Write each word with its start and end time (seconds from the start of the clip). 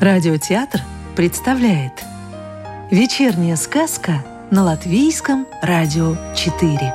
Радиотеатр 0.00 0.80
представляет 1.14 1.92
Вечерняя 2.90 3.54
сказка 3.54 4.24
на 4.50 4.64
Латвийском 4.64 5.46
радио 5.62 6.16
4 6.34 6.94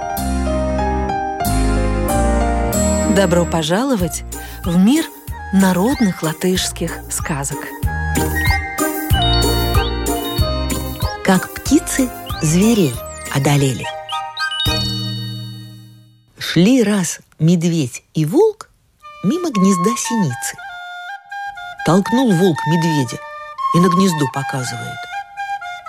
Добро 3.15 3.45
пожаловать 3.45 4.25
в 4.65 4.77
мир 4.77 5.05
народных 5.53 6.23
латышских 6.23 6.99
сказок. 7.09 7.59
Как 11.23 11.53
птицы 11.53 12.09
зверей 12.41 12.93
одолели 13.33 13.85
Шли 16.55 16.83
раз 16.83 17.19
медведь 17.37 18.01
и 18.13 18.25
волк 18.25 18.69
мимо 19.25 19.51
гнезда 19.51 19.89
синицы 19.97 20.55
Толкнул 21.85 22.31
волк 22.31 22.57
медведя 22.65 23.17
и 23.75 23.79
на 23.79 23.89
гнездо 23.89 24.25
показывает. 24.33 24.95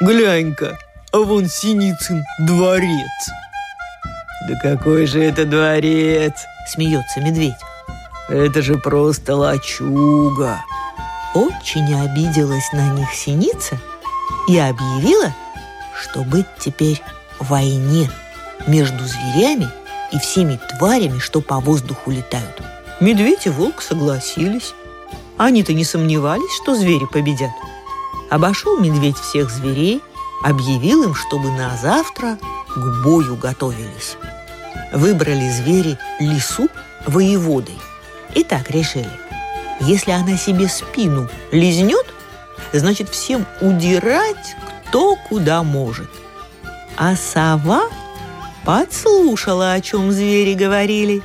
Глянь-ка, 0.01 0.77
а 1.13 1.19
вон 1.19 1.47
Синицын 1.49 2.25
дворец. 2.41 3.31
Да 4.49 4.59
какой 4.61 5.07
же 5.07 5.23
это 5.23 5.45
дворец? 5.45 6.35
Смеется 6.67 7.21
медведь. 7.21 7.55
Это 8.29 8.61
же 8.61 8.75
просто 8.77 9.37
лачуга. 9.37 10.65
Очень 11.33 11.95
обиделась 11.95 12.73
на 12.73 12.89
них 12.89 13.13
синица 13.13 13.79
и 14.49 14.59
объявила, 14.59 15.33
что 15.95 16.23
быть 16.23 16.49
теперь 16.59 17.01
в 17.39 17.51
войне 17.51 18.11
между 18.67 19.05
зверями 19.05 19.71
и 20.13 20.19
всеми 20.19 20.59
тварями, 20.79 21.19
что 21.19 21.41
по 21.41 21.61
воздуху 21.61 22.11
летают. 22.11 22.63
Медведь 23.01 23.47
и 23.47 23.51
волк 23.51 23.83
согласились. 23.83 24.75
Они-то 25.37 25.73
не 25.73 25.85
сомневались, 25.85 26.55
что 26.63 26.75
звери 26.75 27.05
победят. 27.07 27.51
Обошел 28.31 28.79
медведь 28.79 29.19
всех 29.19 29.51
зверей, 29.51 30.01
объявил 30.43 31.05
им, 31.05 31.15
чтобы 31.15 31.51
на 31.51 31.77
завтра 31.77 32.39
к 32.69 33.05
бою 33.05 33.37
готовились. 33.37 34.17
Выбрали 34.93 35.51
звери 35.51 35.99
лису 36.19 36.69
воеводой. 37.07 37.79
И 38.35 38.45
так 38.45 38.71
решили. 38.71 39.11
Если 39.81 40.11
она 40.11 40.37
себе 40.37 40.69
спину 40.69 41.29
лизнет, 41.53 42.07
значит 42.73 43.11
всем 43.11 43.47
удирать 43.61 44.57
кто 44.89 45.17
куда 45.29 45.63
может. 45.63 46.09
А 46.97 47.17
сова 47.17 47.83
подслушала, 48.67 49.73
о 49.73 49.81
чем 49.81 50.11
звери 50.11 50.55
говорили, 50.55 51.23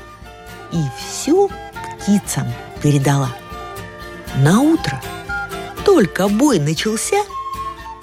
и 0.72 0.78
все 0.98 1.50
птицам 2.00 2.48
передала. 2.82 3.36
На 4.38 4.62
утро, 4.62 5.02
только 5.84 6.28
бой 6.30 6.60
начался, 6.60 7.18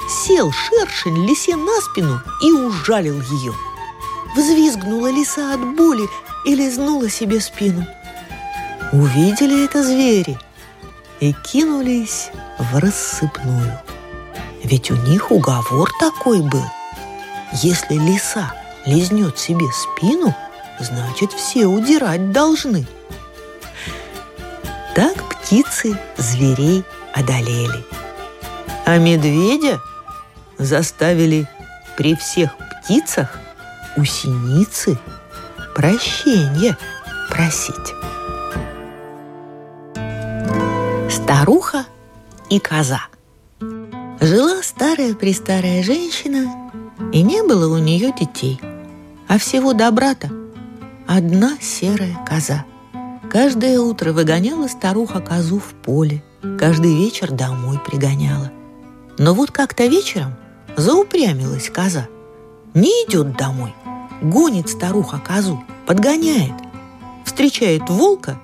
сел 0.08 0.50
шершень 0.50 1.24
лисе 1.24 1.54
на 1.56 1.80
спину 1.80 2.20
и 2.42 2.50
ужалил 2.50 3.22
ее. 3.22 3.54
Взвизгнула 4.36 5.10
лиса 5.10 5.54
от 5.54 5.60
боли 5.76 6.06
и 6.44 6.54
лизнула 6.54 7.08
себе 7.08 7.40
спину. 7.40 7.86
Увидели 8.92 9.64
это 9.64 9.84
звери 9.84 10.36
и 11.20 11.32
кинулись 11.32 12.30
в 12.58 12.78
рассыпную. 12.78 13.78
Ведь 14.64 14.90
у 14.90 14.96
них 14.96 15.30
уговор 15.30 15.90
такой 16.00 16.40
был. 16.40 16.64
Если 17.62 17.94
лиса 17.94 18.52
лизнет 18.86 19.38
себе 19.38 19.66
спину, 19.72 20.34
значит 20.80 21.32
все 21.32 21.66
удирать 21.66 22.32
должны. 22.32 22.86
Так 24.94 25.14
птицы 25.28 25.98
зверей 26.16 26.84
одолели. 27.14 27.84
А 28.84 28.98
медведя 28.98 29.80
заставили 30.58 31.48
при 31.96 32.14
всех 32.14 32.50
птицах 32.56 33.38
у 33.96 34.04
синицы 34.04 34.98
прощения 35.74 36.76
просить. 37.28 37.74
Старуха 41.10 41.84
и 42.50 42.58
коза. 42.58 43.02
Жила 44.20 44.62
старая-престарая 44.62 45.82
женщина, 45.82 46.70
и 47.12 47.22
не 47.22 47.42
было 47.42 47.72
у 47.72 47.78
нее 47.78 48.12
детей, 48.18 48.60
а 49.28 49.38
всего 49.38 49.72
добра-то 49.72 50.30
одна 51.06 51.56
серая 51.60 52.16
коза– 52.26 52.64
Каждое 53.30 53.78
утро 53.78 54.14
выгоняла 54.14 54.68
старуха 54.68 55.20
козу 55.20 55.58
в 55.58 55.74
поле, 55.84 56.24
каждый 56.58 56.96
вечер 56.96 57.30
домой 57.30 57.78
пригоняла. 57.78 58.50
Но 59.18 59.34
вот 59.34 59.50
как-то 59.50 59.84
вечером 59.84 60.34
заупрямилась 60.78 61.68
коза. 61.68 62.08
Не 62.72 62.88
идет 62.88 63.36
домой, 63.36 63.74
гонит 64.22 64.70
старуха 64.70 65.18
козу, 65.18 65.62
подгоняет. 65.86 66.54
Встречает 67.26 67.82
волка 67.90 68.40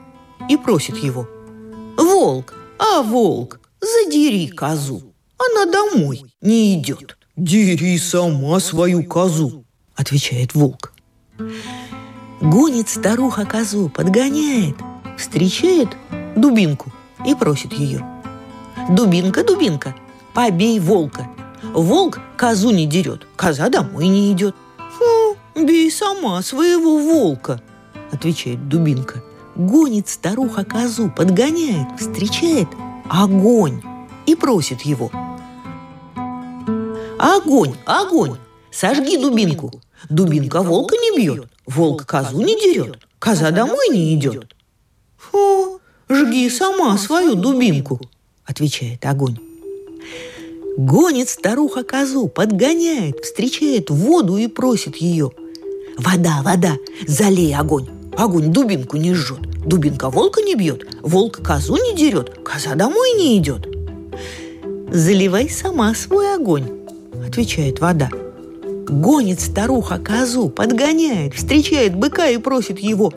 и 0.50 0.58
просит 0.58 0.98
его. 0.98 1.26
«Волк, 1.96 2.52
а 2.78 3.02
волк, 3.02 3.60
задери 3.80 4.48
козу, 4.48 5.14
она 5.38 5.64
домой 5.64 6.22
не 6.42 6.74
идет». 6.74 7.16
«Дери 7.36 7.96
сама 7.96 8.60
свою 8.60 9.02
козу»,— 9.02 9.63
отвечает 9.96 10.54
волк. 10.54 10.92
Гонит 12.40 12.88
старуха 12.88 13.46
козу, 13.46 13.88
подгоняет, 13.88 14.76
встречает 15.16 15.88
дубинку 16.36 16.92
и 17.26 17.34
просит 17.34 17.72
ее. 17.72 18.04
«Дубинка, 18.90 19.44
дубинка, 19.44 19.94
побей 20.34 20.78
волка. 20.78 21.26
Волк 21.72 22.20
козу 22.36 22.70
не 22.70 22.86
дерет, 22.86 23.26
коза 23.36 23.68
домой 23.68 24.08
не 24.08 24.30
идет». 24.32 24.54
«Фу, 24.98 25.36
бей 25.54 25.90
сама 25.90 26.42
своего 26.42 26.98
волка»,— 26.98 27.62
отвечает 28.12 28.68
дубинка. 28.68 29.22
Гонит 29.56 30.08
старуха 30.08 30.64
козу, 30.64 31.10
подгоняет, 31.10 31.98
встречает 31.98 32.68
огонь 33.08 33.80
и 34.26 34.34
просит 34.34 34.82
его. 34.82 35.10
«Огонь, 37.18 37.74
огонь, 37.86 38.36
сожги 38.70 39.16
дубинку. 39.16 39.70
Дубинка 40.08 40.62
волка 40.62 40.96
не 40.96 41.16
бьет, 41.16 41.48
волк 41.66 42.04
козу 42.04 42.40
не 42.42 42.54
дерет, 42.60 42.98
коза 43.18 43.50
домой 43.50 43.88
не 43.90 44.14
идет. 44.14 44.54
Фу, 45.16 45.80
жги 46.08 46.48
сама 46.50 46.96
свою 46.98 47.34
дубинку, 47.34 48.00
отвечает 48.44 49.04
огонь. 49.06 49.38
Гонит 50.76 51.28
старуха 51.28 51.84
козу, 51.84 52.28
подгоняет, 52.28 53.24
встречает 53.24 53.90
воду 53.90 54.36
и 54.36 54.48
просит 54.48 54.96
ее. 54.96 55.30
Вода, 55.96 56.42
вода, 56.42 56.76
залей 57.06 57.54
огонь. 57.54 57.88
Огонь 58.16 58.52
дубинку 58.52 58.96
не 58.96 59.12
жжет, 59.12 59.40
дубинка 59.66 60.08
волка 60.08 60.40
не 60.40 60.54
бьет, 60.54 60.86
волк 61.02 61.40
козу 61.42 61.76
не 61.76 61.96
дерет, 61.96 62.38
коза 62.44 62.74
домой 62.76 63.12
не 63.16 63.38
идет. 63.38 63.66
Заливай 64.92 65.48
сама 65.48 65.94
свой 65.94 66.34
огонь, 66.34 66.70
отвечает 67.26 67.80
вода. 67.80 68.10
Гонит 68.88 69.40
старуха 69.40 69.98
козу, 69.98 70.50
подгоняет, 70.50 71.34
встречает 71.34 71.96
быка 71.96 72.28
и 72.28 72.36
просит 72.36 72.78
его 72.78 73.12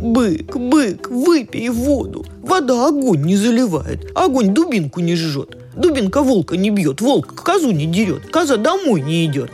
«Бык, 0.00 0.56
бык, 0.56 1.10
выпей 1.10 1.68
воду, 1.68 2.24
вода 2.40 2.88
огонь 2.88 3.22
не 3.22 3.36
заливает, 3.36 4.10
огонь 4.14 4.54
дубинку 4.54 5.00
не 5.00 5.14
жжет, 5.14 5.58
дубинка 5.76 6.22
волка 6.22 6.56
не 6.56 6.70
бьет, 6.70 7.02
волк 7.02 7.34
козу 7.34 7.70
не 7.70 7.84
дерет, 7.84 8.30
коза 8.30 8.56
домой 8.56 9.02
не 9.02 9.26
идет». 9.26 9.50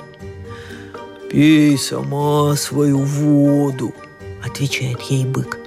«Пей 1.33 1.77
сама 1.77 2.55
свою 2.55 2.99
воду»,— 2.99 3.93
отвечает 4.47 5.01
ей 5.11 5.25
бык. 5.25 5.59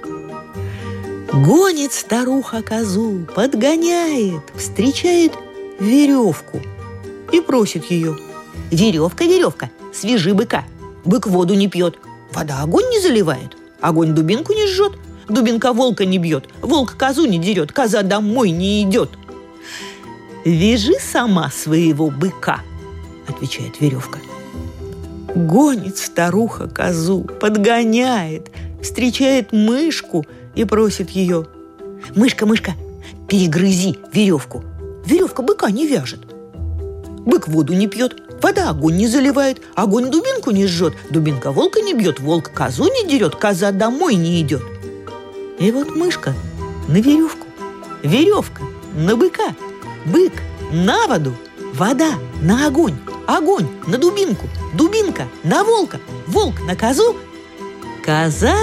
Гонит 1.30 1.92
старуха 1.92 2.62
козу, 2.62 3.26
подгоняет, 3.34 4.40
встречает 4.56 5.32
веревку 5.78 6.60
и 7.32 7.42
просит 7.42 7.84
ее. 7.90 8.16
«Веревка, 8.70 9.24
веревка, 9.24 9.68
свежи 9.92 10.34
быка. 10.34 10.64
Бык 11.04 11.26
воду 11.26 11.54
не 11.54 11.68
пьет, 11.68 11.98
вода 12.32 12.62
огонь 12.62 12.88
не 12.90 13.00
заливает, 13.00 13.56
огонь 13.80 14.14
дубинку 14.14 14.52
не 14.52 14.66
жжет, 14.66 14.92
дубинка 15.28 15.72
волка 15.72 16.04
не 16.04 16.18
бьет, 16.18 16.44
волк 16.60 16.96
козу 16.96 17.26
не 17.26 17.38
дерет, 17.38 17.72
коза 17.72 18.02
домой 18.02 18.50
не 18.50 18.82
идет. 18.82 19.10
«Вяжи 20.44 20.94
сама 21.00 21.50
своего 21.50 22.10
быка»,— 22.10 22.60
отвечает 23.28 23.80
веревка. 23.80 24.18
Гонит 25.34 25.98
старуха 25.98 26.66
козу, 26.66 27.22
подгоняет, 27.40 28.50
встречает 28.82 29.52
мышку 29.52 30.24
и 30.54 30.64
просит 30.64 31.10
ее. 31.10 31.46
«Мышка, 32.16 32.46
мышка, 32.46 32.72
перегрызи 33.28 33.98
веревку. 34.12 34.64
Веревка 35.04 35.42
быка 35.42 35.70
не 35.70 35.86
вяжет. 35.86 36.20
Бык 37.26 37.46
воду 37.48 37.74
не 37.74 37.86
пьет, 37.86 38.16
Вода 38.40 38.70
огонь 38.70 38.96
не 38.96 39.06
заливает, 39.06 39.60
огонь 39.74 40.10
дубинку 40.10 40.50
не 40.50 40.66
жжет, 40.66 40.94
дубинка 41.10 41.52
волка 41.52 41.82
не 41.82 41.92
бьет, 41.92 42.20
волк 42.20 42.50
козу 42.52 42.84
не 42.84 43.06
дерет, 43.06 43.36
коза 43.36 43.70
домой 43.70 44.14
не 44.14 44.40
идет. 44.40 44.62
И 45.58 45.70
вот 45.70 45.94
мышка 45.94 46.34
на 46.88 46.96
веревку, 46.96 47.46
веревка 48.02 48.62
на 48.96 49.14
быка, 49.16 49.54
бык 50.06 50.32
на 50.72 51.06
воду, 51.06 51.34
вода 51.74 52.14
на 52.40 52.66
огонь, 52.66 52.96
огонь 53.26 53.68
на 53.86 53.98
дубинку, 53.98 54.48
дубинка 54.74 55.28
на 55.44 55.62
волка, 55.62 56.00
волк 56.26 56.60
на 56.66 56.74
козу, 56.74 57.14
коза 58.02 58.56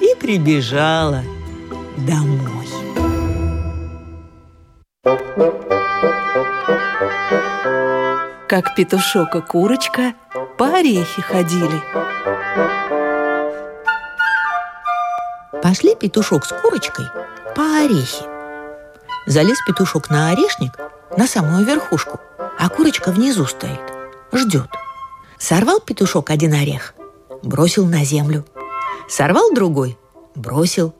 и 0.00 0.14
прибежала 0.18 1.22
домой. 1.98 2.68
Как 8.54 8.76
петушок 8.76 9.34
и 9.34 9.40
курочка 9.40 10.14
по 10.56 10.66
орехи 10.76 11.20
ходили. 11.22 11.82
Пошли 15.60 15.96
петушок 15.96 16.44
с 16.44 16.54
курочкой 16.62 17.06
по 17.56 17.62
орехи. 17.78 18.22
Залез 19.26 19.58
петушок 19.66 20.08
на 20.08 20.30
орешник, 20.30 20.70
на 21.16 21.26
самую 21.26 21.64
верхушку, 21.64 22.20
а 22.56 22.68
курочка 22.68 23.10
внизу 23.10 23.44
стоит, 23.44 23.80
ждет. 24.32 24.70
Сорвал 25.36 25.80
петушок 25.80 26.30
один 26.30 26.54
орех, 26.54 26.94
бросил 27.42 27.86
на 27.86 28.04
землю. 28.04 28.44
Сорвал 29.08 29.52
другой, 29.52 29.98
бросил. 30.36 30.94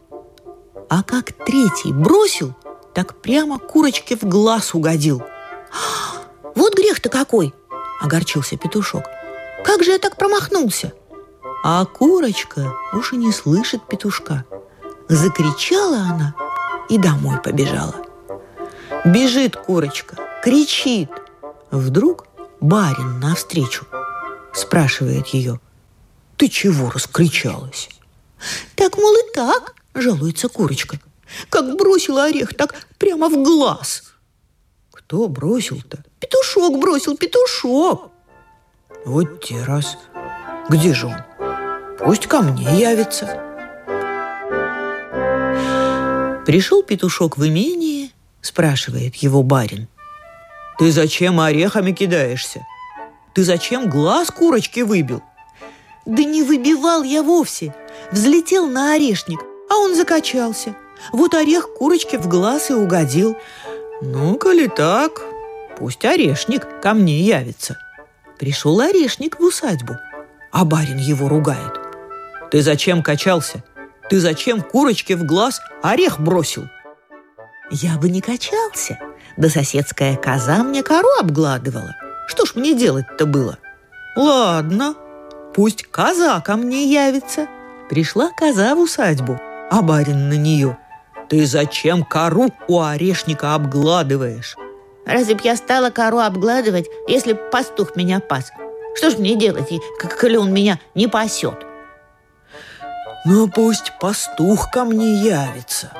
А 0.89 1.05
как 1.05 1.31
третий 1.47 1.93
бросил, 1.93 2.53
так 2.95 3.15
прямо 3.23 3.61
курочке 3.61 4.17
в 4.17 4.25
глаз 4.25 4.75
угодил. 4.75 5.23
«А, 6.55 6.59
«Вот 6.59 6.75
грех-то 6.75 7.09
какой!»– 7.09 7.55
огорчился 8.01 8.57
петушок. 8.57 9.05
«Как 9.65 9.83
же 9.83 9.93
я 9.93 9.99
так 9.99 10.17
промахнулся?» 10.17 10.93
А 11.67 11.85
курочка 11.87 12.75
уж 12.93 13.15
и 13.15 13.17
не 13.17 13.33
слышит 13.33 13.87
петушка. 13.89 14.45
Закричала 15.09 15.97
она 15.97 16.35
и 16.91 16.99
домой 16.99 17.41
побежала. 17.43 17.95
Бежит 19.07 19.57
курочка, 19.57 20.17
кричит. 20.43 21.09
Вдруг 21.71 22.27
барин 22.61 23.19
навстречу 23.19 23.87
спрашивает 24.53 25.29
ее. 25.29 25.59
«Ты 26.37 26.49
чего 26.49 26.91
раскричалась?» 26.91 27.89
«Так, 28.75 28.99
мол, 28.99 29.15
и 29.15 29.35
так»,– 29.35 29.75
жалуется 29.95 30.49
курочка. 30.49 31.01
«Как 31.49 31.77
бросила 31.77 32.25
орех, 32.25 32.55
так 32.55 32.75
прямо 32.99 33.29
в 33.29 33.43
глаз». 33.43 34.03
«Кто 34.93 35.29
бросил-то?» 35.29 36.05
«Петушок 36.25 36.79
бросил, 36.79 37.19
петушок». 37.19 38.11
«Вот 39.05 39.43
те 39.45 39.63
раз. 39.63 39.99
Где 40.71 40.95
же 40.95 41.09
он? 41.09 41.17
Пусть 41.99 42.27
ко 42.27 42.41
мне 42.41 42.65
явится». 42.81 43.27
Пришел 46.47 46.83
петушок 46.83 47.37
в 47.37 47.47
имение, 47.47 48.09
спрашивает 48.41 49.17
его 49.17 49.43
барин. 49.43 49.87
«Ты 50.79 50.91
зачем 50.91 51.41
орехами 51.41 51.93
кидаешься? 51.93 52.67
Ты 53.35 53.45
зачем 53.45 53.91
глаз 53.91 54.31
курочки 54.31 54.81
выбил?» 54.81 55.21
«Да 56.07 56.25
не 56.25 56.43
выбивал 56.43 57.03
я 57.03 57.23
вовсе. 57.23 57.75
Взлетел 58.13 58.67
на 58.67 58.95
орешник, 58.95 59.41
а 59.69 59.77
он 59.77 59.95
закачался. 59.95 60.75
Вот 61.13 61.35
орех 61.35 61.75
курочке 61.75 62.17
в 62.17 62.29
глаз 62.29 62.71
и 62.71 62.73
угодил. 62.73 63.37
Ну, 64.01 64.39
коли 64.39 64.69
так, 64.69 65.23
пусть 65.79 66.05
орешник 66.05 66.81
ко 66.81 66.95
мне 66.95 67.21
явится». 67.21 67.79
Пришел 68.39 68.81
орешник 68.81 69.39
в 69.39 69.45
усадьбу, 69.45 69.97
а 70.51 70.65
барин 70.65 70.99
его 70.99 71.29
ругает. 71.29 71.81
«Ты 72.51 72.63
зачем 72.63 73.03
качался? 73.03 73.63
Ты 74.11 74.21
зачем 74.21 74.61
курочке 74.61 75.17
в 75.17 75.25
глаз 75.25 75.61
орех 75.83 76.21
бросил?» 76.21 76.69
Я 77.71 77.97
бы 77.97 78.11
не 78.11 78.21
качался, 78.21 78.99
да 79.37 79.49
соседская 79.49 80.17
коза 80.17 80.63
мне 80.63 80.83
кору 80.83 81.09
обгладывала. 81.19 81.97
Что 82.27 82.45
ж 82.45 82.55
мне 82.57 82.75
делать-то 82.75 83.27
было? 83.27 83.59
Ладно, 84.17 84.95
пусть 85.55 85.85
коза 85.85 86.41
ко 86.41 86.57
мне 86.57 86.85
явится. 86.85 87.47
Пришла 87.89 88.31
коза 88.31 88.75
в 88.75 88.81
усадьбу, 88.81 89.41
а 89.71 89.83
барин 89.83 90.29
на 90.29 90.35
нее. 90.35 90.79
Ты 91.29 91.47
зачем 91.47 92.05
кору 92.05 92.51
у 92.69 92.81
орешника 92.81 93.55
обгладываешь? 93.55 94.57
Разве 95.07 95.35
б 95.35 95.41
я 95.45 95.57
стала 95.57 95.91
кору 95.91 96.19
обгладывать, 96.19 96.89
если 97.09 97.35
б 97.35 97.51
пастух 97.51 97.97
меня 97.97 98.21
пас? 98.21 98.53
Что 98.97 99.11
ж 99.11 99.19
мне 99.19 99.37
делать, 99.37 99.71
коли 100.21 100.37
он 100.37 100.53
меня 100.53 100.79
не 100.95 101.09
пасет? 101.09 101.67
Ну, 103.27 103.49
пусть 103.49 103.93
пастух 104.01 104.71
ко 104.71 104.85
мне 104.85 105.15
явится. 105.15 105.93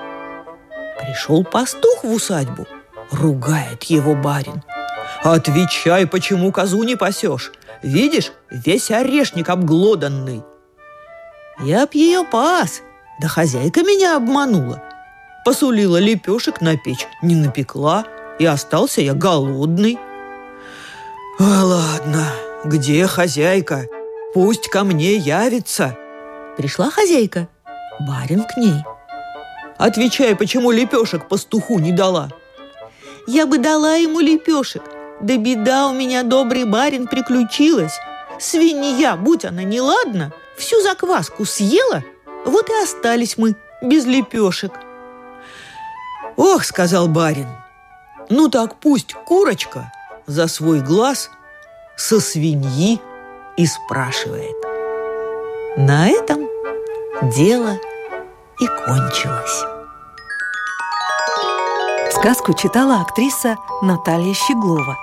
Пришел 1.01 1.45
пастух 1.45 2.05
в 2.05 2.13
усадьбу, 2.13 2.67
ругает 3.11 3.85
его 3.85 4.15
барин. 4.15 4.63
Отвечай, 5.23 6.07
почему 6.07 6.53
козу 6.53 6.83
не 6.83 6.97
пасешь? 6.97 7.53
Видишь, 7.83 8.33
весь 8.51 8.91
орешник 8.91 9.49
обглоданный. 9.49 10.43
Я 11.61 11.87
б 11.87 11.91
ее 11.95 12.25
пас, 12.25 12.83
да 13.21 13.29
хозяйка 13.29 13.83
меня 13.83 14.17
обманула. 14.17 14.83
Посулила 15.45 15.99
лепешек 15.99 16.61
на 16.61 16.77
печь, 16.77 17.07
не 17.23 17.35
напекла, 17.35 18.07
и 18.39 18.47
остался 18.47 19.01
я 19.01 19.15
голодный. 19.15 19.99
А 21.39 21.65
ладно, 21.65 22.27
где 22.65 23.07
хозяйка? 23.07 23.87
Пусть 24.33 24.69
ко 24.69 24.85
мне 24.85 25.17
явится. 25.17 25.97
Пришла 26.57 26.91
хозяйка, 26.91 27.49
барин 28.01 28.45
к 28.45 28.57
ней– 28.57 28.83
Отвечай, 29.77 30.37
почему 30.37 30.71
лепешек 30.71 31.29
пастуху 31.29 31.79
не 31.79 31.93
дала?» 31.93 32.31
«Я 33.27 33.47
бы 33.47 33.59
дала 33.59 33.95
ему 33.97 34.21
лепешек, 34.21 34.83
да 35.21 35.37
беда 35.37 35.89
у 35.89 35.93
меня, 35.93 36.23
добрый 36.23 36.65
барин, 36.65 37.07
приключилась. 37.07 37.99
Свинья, 38.39 39.17
будь 39.17 39.45
она 39.45 39.63
неладна, 39.63 40.33
всю 40.57 40.81
закваску 40.83 41.45
съела, 41.45 42.05
вот 42.45 42.69
и 42.69 42.83
остались 42.83 43.39
мы 43.39 43.57
без 43.83 44.05
лепешек». 44.05 44.73
«Ох»,— 46.37 46.65
сказал 46.65 47.09
барин,— 47.09 47.49
«ну 48.31 48.49
так 48.49 48.77
пусть 48.77 49.15
курочка 49.15 49.93
за 50.27 50.47
свой 50.47 50.81
глаз 50.81 51.31
со 51.97 52.21
свиньи 52.21 53.01
и 53.57 53.67
спрашивает». 53.67 54.57
На 55.77 56.09
этом 56.09 56.49
дело 57.23 57.79
и 58.61 58.67
кончилось. 58.87 59.65
Сказку 62.11 62.55
читала 62.55 63.01
актриса 63.01 63.57
Наталья 63.83 64.33
Щеглова. 64.33 64.97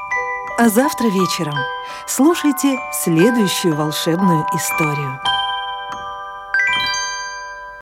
А 0.58 0.70
завтра 0.70 1.08
вечером 1.08 1.56
слушайте 2.08 2.80
следующую 3.04 3.76
волшебную 3.76 4.46
историю. 4.54 5.20